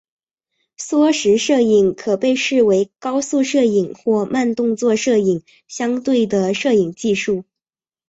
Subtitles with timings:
[0.77, 7.43] 缩时摄影可被视为与高速摄影或慢动作摄影相对的摄影技术。